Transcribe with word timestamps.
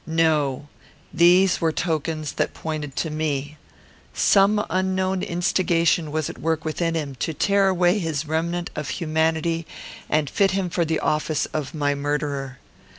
No. 0.07 0.67
These 1.13 1.61
were 1.61 1.71
tokens 1.71 2.31
that 2.31 2.55
pointed 2.55 2.95
to 2.95 3.11
me. 3.11 3.57
Some 4.15 4.65
unknown 4.67 5.21
instigation 5.21 6.09
was 6.11 6.27
at 6.27 6.39
work 6.39 6.65
within 6.65 6.95
him, 6.95 7.13
to 7.19 7.35
tear 7.35 7.67
away 7.67 7.99
his 7.99 8.25
remnant 8.25 8.71
of 8.75 8.89
humanity 8.89 9.67
and 10.09 10.27
fit 10.27 10.49
him 10.57 10.71
for 10.71 10.85
the 10.85 10.99
office 10.99 11.45
of 11.53 11.75
my 11.75 11.93
murderer. 11.93 12.57